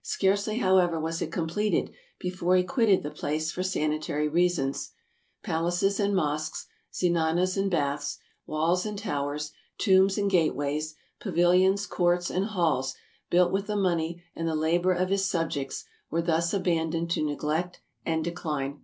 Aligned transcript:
Scarcely, 0.00 0.60
however, 0.60 0.98
was 0.98 1.20
it 1.20 1.30
completed 1.30 1.92
before 2.18 2.56
he 2.56 2.62
quitted 2.64 3.02
the 3.02 3.10
place 3.10 3.52
for 3.52 3.62
sanitary 3.62 4.26
reasons. 4.28 4.92
Palaces 5.42 6.00
and 6.00 6.16
mosques, 6.16 6.66
zenanas 6.90 7.58
and 7.58 7.70
baths, 7.70 8.16
walls 8.46 8.86
and 8.86 8.96
towers, 8.98 9.52
tombs 9.76 10.16
and 10.16 10.30
gate 10.30 10.54
ways, 10.56 10.94
pavilions, 11.20 11.86
courts, 11.86 12.30
and 12.30 12.46
halls, 12.46 12.94
built 13.28 13.52
with 13.52 13.66
the 13.66 13.76
money 13.76 14.22
and 14.34 14.48
the 14.48 14.54
labor 14.56 14.94
of 14.94 15.10
his 15.10 15.28
subjects, 15.28 15.84
were 16.10 16.22
thus 16.22 16.54
abandoned 16.54 17.10
to 17.10 17.22
neglect 17.22 17.82
and 18.06 18.24
decline. 18.24 18.80